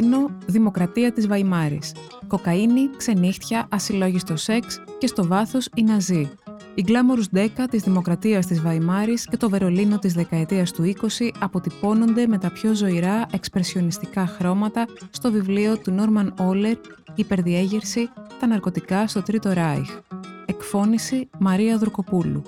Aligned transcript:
Βερολίνο, 0.00 0.30
δημοκρατία 0.46 1.12
της 1.12 1.26
Βαϊμάρης. 1.26 1.94
Κοκαίνη, 2.26 2.90
ξενύχτια, 2.96 3.66
ασυλλόγιστο 3.70 4.36
σεξ 4.36 4.82
και 4.98 5.06
στο 5.06 5.26
βάθος 5.26 5.68
η 5.74 5.82
Ναζί. 5.82 6.30
Η 6.74 6.82
γκλάμορους 6.82 7.28
ντέκα 7.28 7.66
της 7.66 7.82
δημοκρατίας 7.82 8.46
της 8.46 8.60
Βαϊμάρης 8.62 9.26
και 9.26 9.36
το 9.36 9.48
Βερολίνο 9.48 9.98
της 9.98 10.12
δεκαετίας 10.12 10.72
του 10.72 10.82
20 10.82 11.30
αποτυπώνονται 11.38 12.26
με 12.26 12.38
τα 12.38 12.50
πιο 12.50 12.74
ζωηρά 12.74 13.26
εξπρεσιονιστικά 13.32 14.26
χρώματα 14.26 14.86
στο 15.10 15.32
βιβλίο 15.32 15.78
του 15.78 15.90
Νόρμαν 15.90 16.34
Όλερ 16.38 16.76
«Υπερδιέγερση, 17.14 18.08
τα 18.40 18.46
ναρκωτικά 18.46 19.06
στο 19.06 19.22
Τρίτο 19.22 19.52
Ράιχ». 19.52 19.98
Εκφώνηση 20.46 21.28
Μαρία 21.38 21.78
Δουρκοπούλου. 21.78 22.42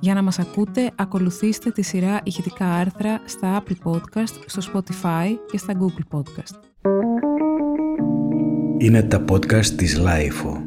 Για 0.00 0.14
να 0.14 0.22
μας 0.22 0.38
ακούτε, 0.38 0.90
ακολουθήστε 0.96 1.70
τη 1.70 1.82
σειρά 1.82 2.20
ηχητικά 2.24 2.66
άρθρα 2.66 3.20
στα 3.24 3.62
Apple 3.62 3.92
Podcast, 3.92 4.34
στο 4.46 4.72
Spotify 4.72 5.36
και 5.50 5.58
στα 5.58 5.74
Google 5.80 6.18
Podcast. 6.18 6.67
Είναι 8.78 9.02
τα 9.02 9.24
podcast 9.30 9.66
της 9.66 9.96
Lifeo. 9.96 10.62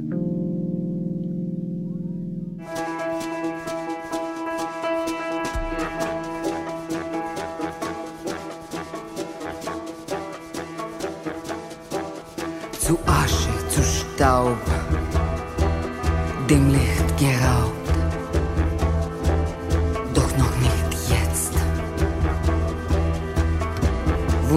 Zu 12.86 13.00
Asche, 13.06 13.68
zu 13.70 13.82
Staub, 13.84 14.64
dem 16.48 16.70
Licht 16.70 17.18
geraubt. 17.18 17.80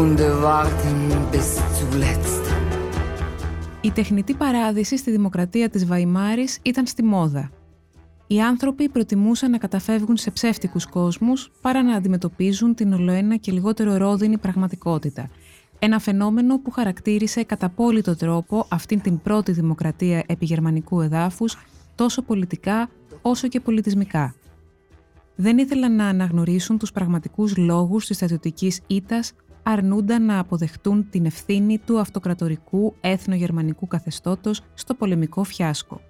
Wunde 0.05 0.29
warten 0.43 0.99
bis 1.33 1.49
zuletzt. 1.79 2.53
Η 3.81 3.91
τεχνητή 3.91 4.35
παράδειση 4.35 4.97
στη 4.97 5.11
δημοκρατία 5.11 5.69
της 5.69 5.87
Βαϊμάρης 5.87 6.59
ήταν 6.63 6.87
στη 6.87 7.03
μόδα. 7.03 7.51
Οι 8.27 8.41
άνθρωποι 8.41 8.89
προτιμούσαν 8.89 9.51
να 9.51 9.59
καταφεύγουν 9.59 10.17
σε 10.17 10.31
ψεύτικους 10.31 10.87
κόσμους 10.87 11.51
παρά 11.61 11.83
να 11.83 11.95
αντιμετωπίζουν 11.95 12.75
την 12.75 12.93
ολοένα 12.93 13.37
και 13.37 13.53
λιγότερο 13.53 13.97
ρόδινη 13.97 14.39
πραγματικότητα. 14.39 15.31
Ένα 15.79 15.99
φαινόμενο 15.99 16.59
που 16.59 16.71
χαρακτήρισε 16.71 17.43
κατά 17.43 17.67
απόλυτο 17.67 18.17
τρόπο 18.17 18.67
αυτήν 18.69 19.01
την 19.01 19.21
πρώτη 19.21 19.53
δημοκρατία 19.53 20.25
επιγερμανικού 20.27 21.01
εδάφους 21.01 21.57
τόσο 21.95 22.23
πολιτικά 22.23 22.89
όσο 23.23 23.49
και 23.49 23.61
πολιτισμικά. 23.61 24.35
Δεν 25.37 25.59
ήθελαν 25.59 25.97
να 25.97 26.07
αναγνωρίσουν 26.07 26.79
τους 26.79 26.93
πραγματικούς 26.93 27.57
λόγους 27.57 28.07
της 28.07 28.17
στρατιωτικής 28.17 28.81
ήττας 28.87 29.33
αρνούνταν 29.65 30.25
να 30.25 30.39
αποδεχτούν 30.39 31.07
την 31.11 31.25
ευθύνη 31.27 31.79
του 31.79 31.99
αυτοκρατορικού 31.99 32.95
έθνο-γερμανικού 33.01 33.87
καθεστώτος 33.87 34.61
στο 34.75 34.95
πολεμικό 34.95 35.45
φιάσκο. 35.45 36.01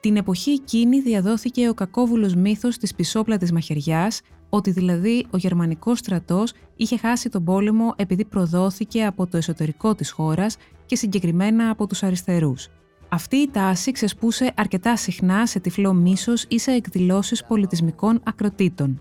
Την 0.00 0.16
εποχή 0.16 0.50
εκείνη 0.50 1.00
διαδόθηκε 1.00 1.68
ο 1.68 1.74
κακόβουλος 1.74 2.34
μύθος 2.34 2.78
της 2.78 2.94
πισόπλατης 2.94 3.52
μαχαιριάς, 3.52 4.20
ότι 4.48 4.70
δηλαδή 4.70 5.26
ο 5.30 5.36
γερμανικός 5.36 5.98
στρατός 5.98 6.52
είχε 6.76 6.96
χάσει 6.96 7.28
τον 7.28 7.44
πόλεμο 7.44 7.92
επειδή 7.96 8.24
προδόθηκε 8.24 9.04
από 9.04 9.26
το 9.26 9.36
εσωτερικό 9.36 9.94
της 9.94 10.10
χώρας 10.10 10.56
και 10.86 10.96
συγκεκριμένα 10.96 11.70
από 11.70 11.86
τους 11.86 12.02
αριστερούς. 12.02 12.68
Αυτή 13.08 13.36
η 13.36 13.50
τάση 13.52 13.92
ξεσπούσε 13.92 14.52
αρκετά 14.56 14.96
συχνά 14.96 15.46
σε 15.46 15.60
τυφλό 15.60 15.92
μίσος 15.92 16.44
ή 16.48 16.58
σε 16.58 16.70
εκδηλώσεις 16.70 17.44
πολιτισμικών 17.44 18.20
ακροτήτων. 18.24 19.00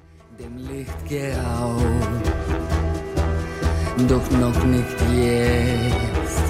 Dem 4.00 4.08
Licht 4.08 4.30
geraubt. 4.30 4.30
Doch 4.30 4.32
noch 4.40 4.66
nicht 4.66 5.00
jetzt. 5.16 6.44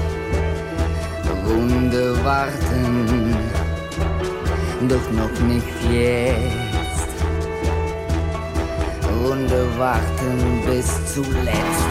Wunde 1.45 2.23
warten. 2.23 3.35
Doch 4.88 5.12
noch 5.12 5.35
nicht 5.47 5.78
jetzt. 5.91 7.09
Wunde 9.22 9.62
warten 9.78 10.38
bis 10.66 11.13
zuletzt. 11.13 11.90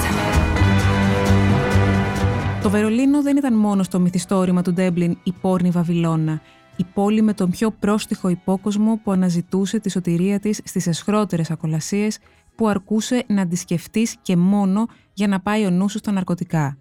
Το 2.62 2.70
Βερολίνο 2.70 3.22
δεν 3.22 3.36
ήταν 3.36 3.54
μόνο 3.54 3.82
στο 3.82 3.98
μυθιστόρημα 3.98 4.62
του 4.62 4.72
Ντέμπλιν 4.72 5.18
η 5.22 5.32
πόρνη 5.40 5.70
Βαβυλώνα, 5.70 6.40
η 6.76 6.84
πόλη 6.94 7.22
με 7.22 7.32
τον 7.32 7.50
πιο 7.50 7.70
πρόστιχο 7.70 8.28
υπόκοσμο 8.28 9.00
που 9.04 9.12
αναζητούσε 9.12 9.80
τη 9.80 9.90
σωτηρία 9.90 10.40
της 10.40 10.60
στις 10.64 10.86
εσχρότερες 10.86 11.50
ακολασίες 11.50 12.18
που 12.54 12.68
αρκούσε 12.68 13.24
να 13.26 13.46
τη 13.46 13.56
σκεφτείς 13.56 14.16
και 14.22 14.36
μόνο 14.36 14.86
για 15.18 15.28
να 15.28 15.40
πάει 15.40 15.66
ο 15.66 15.70
νους 15.70 15.92
σου 15.92 15.98
στα 15.98 16.12
ναρκωτικά. 16.12 16.78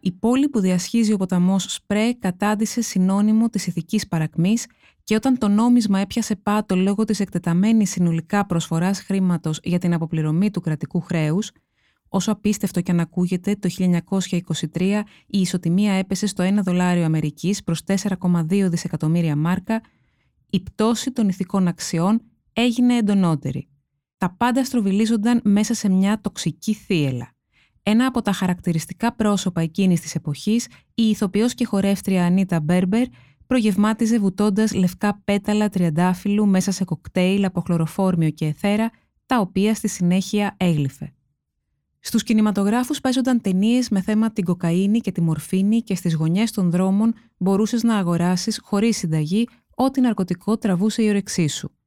Η 0.00 0.12
πόλη 0.12 0.48
που 0.48 0.60
διασχίζει 0.60 1.12
ο 1.12 1.16
ποταμός 1.16 1.64
Σπρέ 1.68 2.12
κατάντησε 2.12 2.80
συνώνυμο 2.80 3.48
της 3.48 3.66
ηθικής 3.66 4.08
παρακμής 4.08 4.66
και 5.04 5.14
όταν 5.14 5.38
το 5.38 5.48
νόμισμα 5.48 5.98
έπιασε 5.98 6.36
πάτο 6.36 6.76
λόγω 6.76 7.04
της 7.04 7.20
εκτεταμένης 7.20 7.90
συνολικά 7.90 8.46
προσφοράς 8.46 9.00
χρήματος 9.00 9.60
για 9.62 9.78
την 9.78 9.94
αποπληρωμή 9.94 10.50
του 10.50 10.60
κρατικού 10.60 11.00
χρέους, 11.00 11.50
όσο 12.08 12.32
απίστευτο 12.32 12.80
και 12.80 12.90
αν 12.90 13.00
ακούγεται, 13.00 13.56
το 13.56 13.68
1923 14.74 15.02
η 15.26 15.40
ισοτιμία 15.40 15.92
έπεσε 15.92 16.26
στο 16.26 16.44
1 16.44 16.62
δολάριο 16.62 17.04
Αμερικής 17.04 17.62
προς 17.62 17.82
4,2 17.86 18.68
δισεκατομμύρια 18.68 19.36
μάρκα, 19.36 19.80
η 20.50 20.60
πτώση 20.60 21.12
των 21.12 21.28
ηθικών 21.28 21.68
αξιών 21.68 22.20
έγινε 22.52 22.96
εντονότερη. 22.96 23.68
Τα 24.18 24.34
πάντα 24.36 24.64
στροβιλίζονταν 24.64 25.40
μέσα 25.44 25.74
σε 25.74 25.88
μια 25.88 26.20
τοξική 26.20 26.74
θύελα. 26.74 27.32
Ένα 27.82 28.06
από 28.06 28.22
τα 28.22 28.32
χαρακτηριστικά 28.32 29.12
πρόσωπα 29.14 29.60
εκείνης 29.60 30.00
της 30.00 30.14
εποχής, 30.14 30.66
η 30.94 31.02
ηθοποιός 31.02 31.54
και 31.54 31.64
χορεύτρια 31.64 32.24
Ανίτα 32.24 32.60
Μπέρμπερ, 32.60 33.06
προγευμάτιζε 33.46 34.18
βουτώντας 34.18 34.74
λευκά 34.74 35.20
πέταλα 35.24 35.68
τριαντάφυλλου 35.68 36.46
μέσα 36.46 36.70
σε 36.70 36.84
κοκτέιλ 36.84 37.44
από 37.44 37.60
χλωροφόρμιο 37.60 38.30
και 38.30 38.46
εθέρα, 38.46 38.90
τα 39.26 39.40
οποία 39.40 39.74
στη 39.74 39.88
συνέχεια 39.88 40.54
έγλυφε. 40.56 41.12
Στους 42.00 42.22
κινηματογράφους 42.22 43.00
παίζονταν 43.00 43.40
ταινίες 43.40 43.88
με 43.88 44.00
θέμα 44.00 44.32
την 44.32 44.44
κοκαίνη 44.44 45.00
και 45.00 45.12
τη 45.12 45.20
μορφήνη 45.20 45.82
και 45.82 45.94
στις 45.94 46.14
γωνιές 46.14 46.52
των 46.52 46.70
δρόμων 46.70 47.14
μπορούσες 47.38 47.82
να 47.82 47.96
αγοράσεις 47.96 48.60
χωρίς 48.62 48.96
συνταγή 48.96 49.48
ό,τι 49.74 50.00
ναρκωτικό 50.00 50.58
τραβούσε 50.58 51.02
η 51.02 51.08
όρεξή 51.08 51.46
σου. 51.48 51.77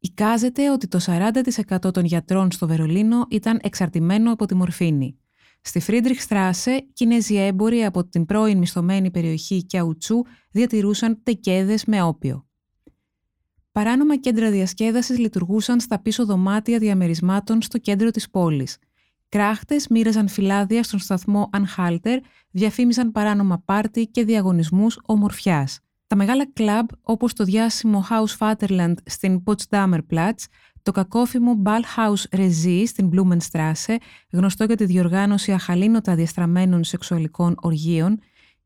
Εικάζεται 0.00 0.70
ότι 0.70 0.88
το 0.88 0.98
40% 1.06 1.92
των 1.92 2.04
γιατρών 2.04 2.50
στο 2.50 2.66
Βερολίνο 2.66 3.26
ήταν 3.30 3.58
εξαρτημένο 3.62 4.32
από 4.32 4.46
τη 4.46 4.54
μορφήνη. 4.54 5.18
Στη 5.60 5.80
Φρίντριχ 5.80 6.20
Στράσε, 6.20 6.86
Κινέζοι 6.92 7.34
έμποροι 7.34 7.84
από 7.84 8.04
την 8.04 8.24
πρώην 8.24 8.58
μισθωμένη 8.58 9.10
περιοχή 9.10 9.64
Κιαουτσού 9.64 10.22
διατηρούσαν 10.50 11.22
τεκέδες 11.22 11.84
με 11.84 12.02
όπιο. 12.02 12.46
Παράνομα 13.72 14.16
κέντρα 14.16 14.50
διασκέδασης 14.50 15.18
λειτουργούσαν 15.18 15.80
στα 15.80 16.00
πίσω 16.00 16.24
δωμάτια 16.24 16.78
διαμερισμάτων 16.78 17.62
στο 17.62 17.78
κέντρο 17.78 18.10
της 18.10 18.30
πόλης. 18.30 18.78
Κράχτες 19.28 19.88
μοίραζαν 19.88 20.28
φυλάδια 20.28 20.82
στον 20.82 20.98
σταθμό 20.98 21.48
Ανχάλτερ, 21.52 22.18
διαφήμιζαν 22.50 23.12
παράνομα 23.12 23.62
πάρτι 23.64 24.06
και 24.06 24.24
διαγωνισμούς 24.24 24.98
ομορφιάς. 25.06 25.80
Τα 26.10 26.16
μεγάλα 26.16 26.52
κλαμπ 26.52 26.88
όπως 27.02 27.32
το 27.32 27.44
διάσημο 27.44 28.04
House 28.10 28.38
Vaterland 28.38 28.94
στην 29.04 29.42
Potsdamer 29.44 29.98
Platz, 30.10 30.44
το 30.82 30.92
κακόφημο 30.92 31.62
Ballhaus 31.64 32.38
Regie 32.38 32.82
στην 32.86 33.10
Blumenstrasse, 33.12 33.96
γνωστό 34.32 34.64
για 34.64 34.76
τη 34.76 34.84
διοργάνωση 34.84 35.52
αχαλήνοτα 35.52 36.14
διαστραμμένων 36.14 36.84
σεξουαλικών 36.84 37.54
οργείων, 37.60 38.18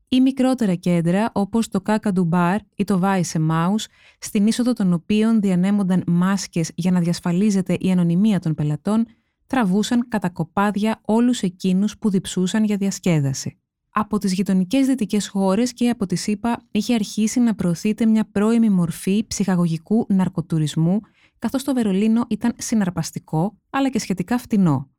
ή 0.08 0.20
μικρότερα 0.20 0.74
κέντρα 0.74 1.30
όπως 1.32 1.68
το 1.68 1.82
Kakadu 1.86 2.28
Bar 2.30 2.56
ή 2.74 2.84
το 2.84 3.00
Weisse 3.02 3.50
Maus, 3.50 3.84
στην 4.18 4.46
είσοδο 4.46 4.72
των 4.72 4.92
οποίων 4.92 5.40
διανέμονταν 5.40 6.02
μάσκες 6.06 6.70
για 6.74 6.90
να 6.90 7.00
διασφαλίζεται 7.00 7.76
η 7.80 7.90
ανωνυμία 7.90 8.40
των 8.40 8.54
πελατών, 8.54 9.06
τραβούσαν 9.46 10.08
κατά 10.08 10.28
κοπάδια 10.28 11.00
όλους 11.04 11.42
εκείνους 11.42 11.98
που 11.98 12.10
διψούσαν 12.10 12.64
για 12.64 12.76
διασκέδαση 12.76 13.58
από 13.96 14.18
τις 14.18 14.32
γειτονικές 14.32 14.86
δυτικές 14.86 15.28
χώρες 15.28 15.72
και 15.72 15.88
από 15.88 16.06
τη 16.06 16.16
ΣΥΠΑ 16.16 16.62
είχε 16.70 16.94
αρχίσει 16.94 17.40
να 17.40 17.54
προωθείται 17.54 18.06
μια 18.06 18.24
πρώιμη 18.32 18.70
μορφή 18.70 19.24
ψυχαγωγικού 19.26 20.06
ναρκοτουρισμού, 20.08 21.00
καθώς 21.38 21.64
το 21.64 21.74
Βερολίνο 21.74 22.24
ήταν 22.28 22.54
συναρπαστικό, 22.58 23.58
αλλά 23.70 23.88
και 23.88 23.98
σχετικά 23.98 24.38
φτηνό. 24.38 24.90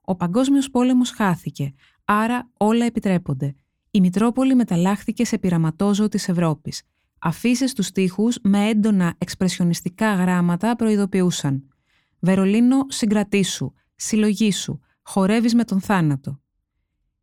Ο 0.00 0.16
παγκόσμιος 0.16 0.70
πόλεμος 0.70 1.10
χάθηκε, 1.10 1.74
άρα 2.04 2.50
όλα 2.56 2.84
επιτρέπονται. 2.84 3.54
Η 3.90 4.00
Μητρόπολη 4.00 4.54
μεταλλάχθηκε 4.54 5.24
σε 5.24 5.38
πειραματόζω 5.38 6.08
της 6.08 6.28
Ευρώπης. 6.28 6.82
Αφήσει 7.18 7.68
στους 7.68 7.90
τοίχους 7.90 8.38
με 8.42 8.68
έντονα 8.68 9.14
εξπρεσιονιστικά 9.18 10.14
γράμματα 10.14 10.76
προειδοποιούσαν 10.76 11.68
«Βερολίνο, 12.18 12.86
συγκρατήσου, 12.88 13.72
συλλογήσου, 13.94 14.78
χορεύεις 15.02 15.54
με 15.54 15.64
τον 15.64 15.80
θάνατο». 15.80 16.40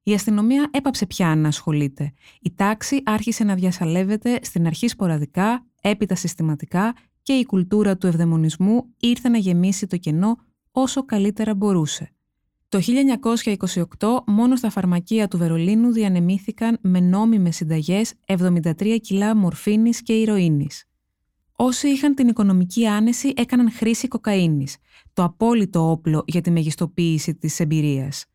Η 0.07 0.13
αστυνομία 0.13 0.69
έπαψε 0.71 1.05
πια 1.05 1.35
να 1.35 1.47
ασχολείται. 1.47 2.13
Η 2.41 2.53
τάξη 2.55 3.01
άρχισε 3.05 3.43
να 3.43 3.55
διασαλεύεται 3.55 4.39
στην 4.41 4.65
αρχή 4.65 4.87
σποραδικά, 4.87 5.65
έπειτα 5.81 6.15
συστηματικά 6.15 6.95
και 7.21 7.33
η 7.33 7.45
κουλτούρα 7.45 7.97
του 7.97 8.07
ευδαιμονισμού 8.07 8.93
ήρθε 8.99 9.29
να 9.29 9.37
γεμίσει 9.37 9.87
το 9.87 9.97
κενό 9.97 10.37
όσο 10.71 11.05
καλύτερα 11.05 11.55
μπορούσε. 11.55 12.09
Το 12.69 12.79
1928 13.99 14.23
μόνο 14.25 14.55
στα 14.55 14.69
φαρμακεία 14.69 15.27
του 15.27 15.37
Βερολίνου 15.37 15.91
διανεμήθηκαν 15.91 16.77
με 16.81 16.99
νόμιμες 16.99 17.55
συνταγές 17.55 18.13
73 18.25 18.97
κιλά 19.01 19.35
μορφίνης 19.35 20.01
και 20.01 20.13
ηρωίνης. 20.13 20.85
Όσοι 21.55 21.87
είχαν 21.87 22.15
την 22.15 22.27
οικονομική 22.27 22.87
άνεση 22.87 23.33
έκαναν 23.35 23.71
χρήση 23.71 24.07
κοκαίνης, 24.07 24.77
το 25.13 25.23
απόλυτο 25.23 25.89
όπλο 25.91 26.23
για 26.27 26.41
τη 26.41 26.51
μεγιστοποίηση 26.51 27.35
της 27.35 27.59
εμπειρίας. 27.59 28.25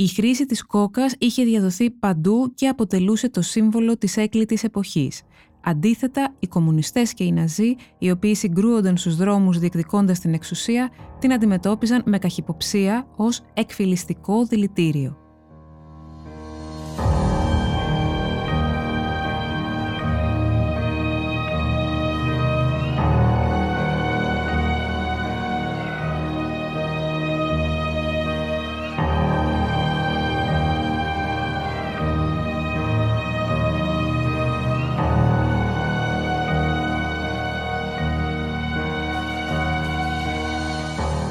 Η 0.00 0.06
χρήση 0.08 0.46
της 0.46 0.66
κόκας 0.66 1.14
είχε 1.18 1.44
διαδοθεί 1.44 1.90
παντού 1.90 2.52
και 2.54 2.68
αποτελούσε 2.68 3.28
το 3.28 3.42
σύμβολο 3.42 3.96
της 3.96 4.16
έκλητης 4.16 4.64
εποχής. 4.64 5.22
Αντίθετα, 5.60 6.34
οι 6.38 6.46
κομμουνιστές 6.46 7.14
και 7.14 7.24
οι 7.24 7.32
Ναζί, 7.32 7.74
οι 7.98 8.10
οποίοι 8.10 8.34
συγκρούονταν 8.34 8.96
στους 8.96 9.16
δρόμους 9.16 9.58
διεκδικώντας 9.58 10.18
την 10.18 10.34
εξουσία, 10.34 10.90
την 11.18 11.32
αντιμετώπιζαν 11.32 12.02
με 12.06 12.18
καχυποψία 12.18 13.06
ως 13.16 13.40
εκφυλιστικό 13.54 14.44
δηλητήριο. 14.44 15.19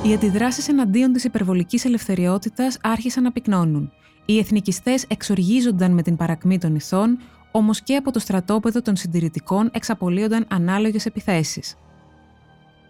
Οι 0.10 0.14
αντιδράσεις 0.14 0.68
εναντίον 0.68 1.14
της 1.14 1.24
υπερβολικής 1.24 1.86
ελευθεριότητας 1.86 2.78
άρχισαν 2.82 3.24
να 3.24 3.32
πυκνώνουν. 3.32 3.92
Οι 4.26 4.38
εθνικιστές 4.38 5.06
εξοργίζονταν 5.08 5.92
με 5.92 6.02
την 6.02 6.16
παρακμή 6.16 6.58
των 6.58 6.76
ηθών, 6.76 7.20
όμως 7.52 7.82
και 7.82 7.96
από 7.96 8.12
το 8.12 8.20
στρατόπεδο 8.20 8.82
των 8.82 8.96
συντηρητικών 8.96 9.70
εξαπολύονταν 9.74 10.46
ανάλογες 10.50 11.06
επιθέσεις. 11.06 11.76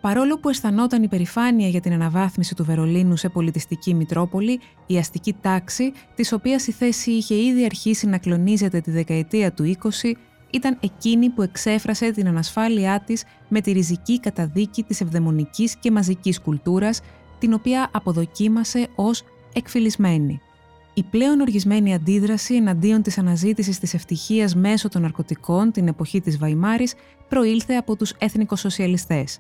Παρόλο 0.02 0.40
που 0.40 0.50
αισθανόταν 0.50 1.04
υπερηφάνεια 1.04 1.68
για 1.68 1.82
την 1.82 1.94
αναβάθμιση 1.94 2.56
του 2.56 2.66
Βερολίνου 2.66 3.16
σε 3.16 3.30
πολιτιστική 3.30 3.94
Μητρόπολη, 3.94 4.60
η 4.86 4.98
αστική 4.98 5.36
τάξη, 5.42 5.92
της 6.16 6.32
οποίας 6.32 6.68
η 6.68 6.72
θέση 6.72 7.12
είχε 7.12 7.36
ήδη 7.36 7.66
αρχίσει 7.66 8.08
να 8.08 8.18
κλονίζεται 8.18 8.80
τη 8.80 8.92
δεκαετία 8.92 9.54
του 9.54 9.76
20, 9.82 9.90
ήταν 10.52 10.78
εκείνη 10.80 11.30
που 11.30 11.42
εξέφρασε 11.42 12.12
την 12.12 12.28
ανασφάλειά 12.28 13.00
της 13.06 13.24
με 13.48 13.62
τη 13.62 13.72
ριζική 13.72 14.20
καταδίκη 14.20 14.84
της 14.84 15.02
ευδαιμονικής 15.02 15.76
και 15.76 15.92
μαζικής 15.92 16.42
κουλτούρας, 16.42 17.02
την 17.40 17.54
οποία 17.54 17.90
αποδοκίμασε 17.92 18.88
ως 18.96 19.24
εκφυλισμένη. 19.54 20.42
Η 20.94 21.04
πλέον 21.04 21.40
οργισμένη 21.40 21.94
αντίδραση 21.94 22.56
εναντίον 22.56 23.02
της 23.02 23.18
αναζήτησης 23.18 23.80
της 23.80 23.94
ευτυχίας 23.94 24.56
μέσω 24.56 24.90
των 24.90 25.02
ναρκωτικών 25.02 25.72
την 25.72 25.88
εποχή 25.88 26.22
της 26.22 26.38
Βαϊμάρης 26.38 26.94
προήλθε 27.30 27.74
από 27.74 27.96
τους 27.96 28.14
εθνικοσοσιαλιστές. 28.18 29.40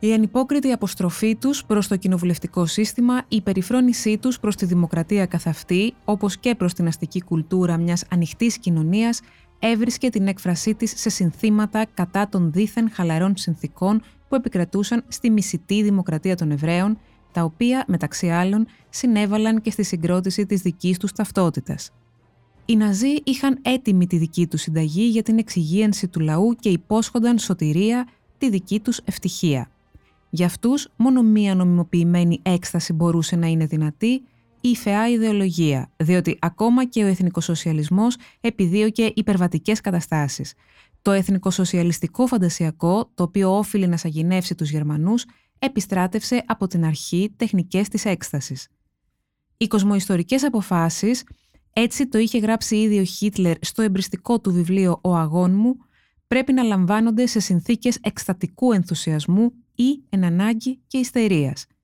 Η 0.00 0.12
ανυπόκριτη 0.12 0.72
αποστροφή 0.72 1.36
τους 1.36 1.64
προς 1.64 1.88
το 1.88 1.96
κοινοβουλευτικό 1.96 2.66
σύστημα, 2.66 3.22
η 3.28 3.40
περιφρόνησή 3.40 4.18
τους 4.18 4.40
προς 4.40 4.56
τη 4.56 4.66
δημοκρατία 4.66 5.26
καθ' 5.26 5.46
αυτή, 5.46 5.94
όπως 6.04 6.38
και 6.38 6.54
προς 6.54 6.74
την 6.74 6.86
αστική 6.86 7.22
κουλτούρα 7.22 7.78
μιας 7.78 8.04
ανοιχτής 8.10 8.58
κοινωνίας, 8.58 9.20
έβρισκε 9.58 10.10
την 10.10 10.26
έκφρασή 10.26 10.74
της 10.74 10.92
σε 10.96 11.08
συνθήματα 11.08 11.86
κατά 11.94 12.28
των 12.28 12.52
δίθεν 12.52 12.90
χαλαρών 12.90 13.36
συνθήκων 13.36 14.02
που 14.28 14.34
επικρατούσαν 14.34 15.04
στη 15.08 15.30
μισητή 15.30 15.82
δημοκρατία 15.82 16.36
των 16.36 16.50
Εβραίων, 16.50 16.98
τα 17.32 17.42
οποία, 17.42 17.84
μεταξύ 17.86 18.28
άλλων, 18.28 18.66
συνέβαλαν 18.88 19.60
και 19.60 19.70
στη 19.70 19.82
συγκρότηση 19.82 20.46
της 20.46 20.60
δικής 20.60 20.98
τους 20.98 21.12
ταυτότητας. 21.12 21.90
Οι 22.64 22.76
Ναζί 22.76 23.14
είχαν 23.24 23.58
έτοιμη 23.62 24.06
τη 24.06 24.16
δική 24.16 24.46
τους 24.46 24.60
συνταγή 24.60 25.04
για 25.04 25.22
την 25.22 25.38
εξυγίανση 25.38 26.08
του 26.08 26.20
λαού 26.20 26.54
και 26.60 26.68
υπόσχονταν 26.68 27.38
σωτηρία 27.38 28.08
τη 28.38 28.50
δική 28.50 28.80
τους 28.80 29.00
ευτυχία. 29.04 29.70
Για 30.30 30.46
αυτούς, 30.46 30.88
μόνο 30.96 31.22
μία 31.22 31.54
νομιμοποιημένη 31.54 32.40
έκσταση 32.42 32.92
μπορούσε 32.92 33.36
να 33.36 33.46
είναι 33.46 33.66
δυνατή 33.66 34.22
η 34.60 34.76
φαιά 34.76 35.08
ιδεολογία, 35.08 35.90
διότι 35.96 36.36
ακόμα 36.40 36.84
και 36.84 37.04
ο 37.04 37.06
εθνικοσοσιαλισμός 37.06 38.16
επιδίωκε 38.40 39.12
υπερβατικές 39.14 39.80
καταστάσεις. 39.80 40.54
Το 41.02 41.10
εθνικοσοσιαλιστικό 41.10 42.26
φαντασιακό, 42.26 43.10
το 43.14 43.22
οποίο 43.22 43.56
όφιλε 43.56 43.86
να 43.86 43.96
σαγηνεύσει 43.96 44.54
τους 44.54 44.70
Γερμανούς, 44.70 45.24
επιστράτευσε 45.58 46.42
από 46.46 46.66
την 46.66 46.84
αρχή 46.84 47.34
τεχνικές 47.36 47.88
της 47.88 48.04
έκστασης. 48.04 48.68
Οι 49.56 49.66
κοσμοϊστορικές 49.66 50.44
αποφάσεις, 50.44 51.24
έτσι 51.72 52.06
το 52.06 52.18
είχε 52.18 52.38
γράψει 52.38 52.76
ήδη 52.76 52.98
ο 52.98 53.04
Χίτλερ 53.04 53.56
στο 53.60 53.82
εμπριστικό 53.82 54.40
του 54.40 54.52
βιβλίο 54.52 54.98
«Ο 55.02 55.14
αγών 55.14 55.54
μου», 55.54 55.76
πρέπει 56.26 56.52
να 56.52 56.62
λαμβάνονται 56.62 57.26
σε 57.26 57.40
συνθήκες 57.40 57.98
εκστατικού 58.02 58.72
ενθουσιασμού 58.72 59.52
ή 59.74 60.02
εν 60.08 60.24
ανάγκη 60.24 60.80
και 60.86 60.98
ιστερίας– 60.98 61.66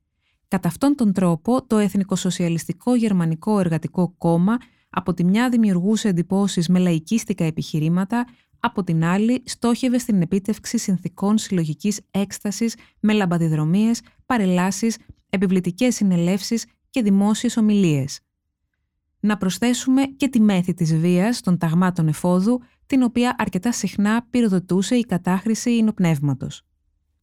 Κατά 0.48 0.68
αυτόν 0.68 0.94
τον 0.94 1.12
τρόπο, 1.12 1.66
το 1.66 1.78
Εθνικοσοσιαλιστικό 1.78 2.94
Γερμανικό 2.94 3.58
Εργατικό 3.58 4.14
Κόμμα 4.18 4.56
από 4.90 5.14
τη 5.14 5.24
μια 5.24 5.48
δημιουργούσε 5.48 6.08
εντυπώσεις 6.08 6.68
με 6.68 6.78
λαϊκίστικα 6.78 7.44
επιχειρήματα, 7.44 8.26
από 8.60 8.84
την 8.84 9.04
άλλη 9.04 9.42
στόχευε 9.46 9.98
στην 9.98 10.22
επίτευξη 10.22 10.78
συνθήκων 10.78 11.38
συλλογικής 11.38 12.00
έκστασης 12.10 12.74
με 13.00 13.12
λαμπαδιδρομίες, 13.12 14.00
παρελάσεις, 14.26 14.96
επιβλητικές 15.30 15.94
συνελεύσεις 15.94 16.66
και 16.90 17.02
δημόσιες 17.02 17.56
ομιλίες. 17.56 18.20
Να 19.20 19.36
προσθέσουμε 19.36 20.02
και 20.02 20.28
τη 20.28 20.40
μέθη 20.40 20.74
της 20.74 20.96
βίας 20.96 21.40
των 21.40 21.58
ταγμάτων 21.58 22.08
εφόδου, 22.08 22.60
την 22.86 23.02
οποία 23.02 23.34
αρκετά 23.38 23.72
συχνά 23.72 24.26
πυροδοτούσε 24.30 24.94
η 24.94 25.04
κατάχρηση 25.04 25.76
υνοπνεύματος 25.76 26.62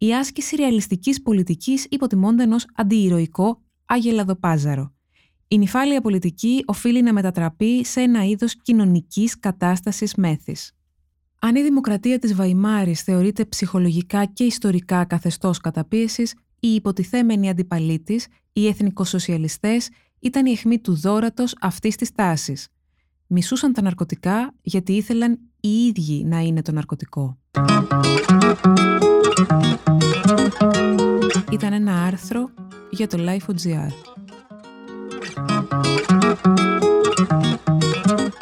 η 0.03 0.15
άσκηση 0.15 0.55
ρεαλιστικής 0.55 1.21
πολιτικής 1.21 1.85
υποτιμώνταν 1.89 2.51
ως 2.51 2.65
αντιηρωικό 2.75 3.61
αγελαδοπάζαρο. 3.85 4.93
Η 5.47 5.57
νυφάλια 5.57 6.01
πολιτική 6.01 6.63
οφείλει 6.65 7.01
να 7.01 7.13
μετατραπεί 7.13 7.85
σε 7.85 8.01
ένα 8.01 8.25
είδος 8.25 8.61
κοινωνικής 8.61 9.39
κατάστασης 9.39 10.15
μέθης. 10.15 10.71
Αν 11.39 11.55
η 11.55 11.61
δημοκρατία 11.61 12.19
της 12.19 12.35
Βαϊμάρης 12.35 13.01
θεωρείται 13.01 13.45
ψυχολογικά 13.45 14.25
και 14.25 14.43
ιστορικά 14.43 15.05
καθεστώς 15.05 15.57
καταπίεσης, 15.57 16.33
οι 16.59 16.67
υποτιθέμενοι 16.67 17.49
αντιπαλοί 17.49 17.99
της, 17.99 18.27
οι 18.53 18.67
εθνικοσοσιαλιστές, 18.67 19.89
ήταν 20.19 20.45
η 20.45 20.51
αιχμή 20.51 20.79
του 20.79 20.95
δόρατος 20.95 21.55
αυτής 21.61 21.95
της 21.95 22.11
τάσης. 22.11 22.67
Μισούσαν 23.27 23.73
τα 23.73 23.81
ναρκωτικά 23.81 24.53
γιατί 24.61 24.93
ήθελαν 24.93 25.39
οι 25.59 25.69
ίδιοι 25.69 26.23
να 26.23 26.39
είναι 26.39 26.61
το 26.61 26.71
ναρκωτικό. 26.71 27.37
Ήταν 31.51 31.73
ένα 31.73 32.03
άρθρο 32.03 32.49
για 32.89 33.07
το 33.07 33.17
Life.gr. 33.19 33.91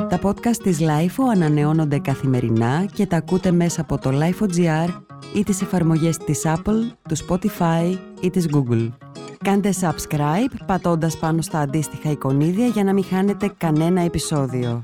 Τα 0.09 0.19
podcast 0.23 0.57
της 0.63 0.77
LIFO 0.81 1.23
ανανεώνονται 1.31 1.99
καθημερινά 1.99 2.85
και 2.93 3.05
τα 3.05 3.17
ακούτε 3.17 3.51
μέσα 3.51 3.81
από 3.81 3.97
το 3.97 4.09
Life.gr 4.13 4.87
ή 5.33 5.43
τις 5.43 5.61
εφαρμογές 5.61 6.17
της 6.17 6.41
Apple, 6.45 6.91
του 7.09 7.17
Spotify 7.27 7.97
ή 8.21 8.29
της 8.29 8.47
Google. 8.53 8.89
Κάντε 9.43 9.73
subscribe 9.81 10.55
πατώντας 10.65 11.17
πάνω 11.17 11.41
στα 11.41 11.59
αντίστοιχα 11.59 12.11
εικονίδια 12.11 12.67
για 12.67 12.83
να 12.83 12.93
μην 12.93 13.03
χάνετε 13.03 13.53
κανένα 13.57 14.01
επεισόδιο. 14.01 14.81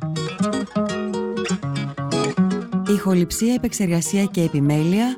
Ηχοληψία, 2.88 3.54
επεξεργασία 3.54 4.24
και 4.24 4.42
επιμέλεια, 4.42 5.18